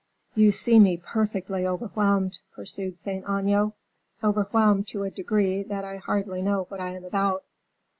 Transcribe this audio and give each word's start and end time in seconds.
"You 0.33 0.51
see 0.51 0.79
me 0.79 0.97
perfectly 0.97 1.67
overwhelmed," 1.67 2.39
pursued 2.55 2.99
Saint 2.99 3.23
Aignan, 3.29 3.73
"overwhelmed 4.23 4.87
to 4.87 5.03
a 5.03 5.11
degree 5.11 5.61
that 5.61 5.85
I 5.85 5.97
hardly 5.97 6.41
know 6.41 6.63
what 6.69 6.79
I 6.79 6.93
am 6.95 7.05
about." 7.05 7.43